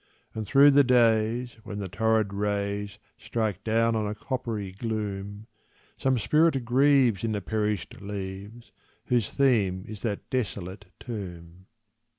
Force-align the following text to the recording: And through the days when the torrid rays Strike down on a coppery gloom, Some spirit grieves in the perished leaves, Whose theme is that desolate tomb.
And 0.33 0.47
through 0.47 0.71
the 0.71 0.83
days 0.83 1.57
when 1.63 1.77
the 1.77 1.87
torrid 1.87 2.33
rays 2.33 2.97
Strike 3.19 3.63
down 3.63 3.95
on 3.95 4.07
a 4.07 4.15
coppery 4.15 4.71
gloom, 4.71 5.45
Some 5.95 6.17
spirit 6.17 6.65
grieves 6.65 7.23
in 7.23 7.33
the 7.33 7.39
perished 7.41 8.01
leaves, 8.01 8.71
Whose 9.05 9.29
theme 9.29 9.85
is 9.87 10.01
that 10.01 10.27
desolate 10.31 10.85
tomb. 10.99 11.67